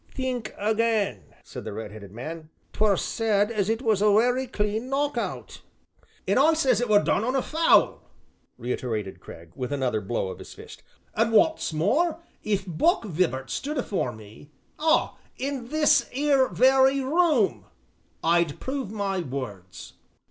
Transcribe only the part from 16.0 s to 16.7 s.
'ere